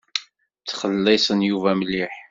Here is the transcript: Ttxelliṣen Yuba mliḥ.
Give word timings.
Ttxelliṣen 0.61 1.39
Yuba 1.49 1.71
mliḥ. 1.79 2.13